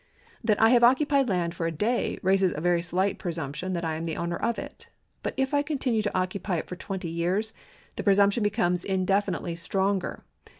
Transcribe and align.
That 0.43 0.59
I 0.59 0.69
have 0.71 0.83
occupied 0.83 1.29
land 1.29 1.53
for 1.53 1.67
a 1.67 1.71
day 1.71 2.17
raises 2.23 2.51
a 2.51 2.59
very 2.59 2.81
slight 2.81 3.19
presump 3.19 3.53
tion 3.57 3.73
that 3.73 3.85
I 3.85 3.97
am 3.97 4.05
the 4.05 4.17
owner 4.17 4.35
of 4.37 4.57
it; 4.57 4.87
but 5.21 5.35
if 5.37 5.53
I 5.53 5.61
continue 5.61 6.01
to 6.01 6.17
occupy 6.17 6.55
it 6.55 6.65
for 6.65 6.75
twenty 6.75 7.07
years, 7.11 7.53
the 7.97 8.03
presumption 8.03 8.41
becomes 8.41 8.83
indefinitely 8.83 9.55
stronger. 9.57 10.17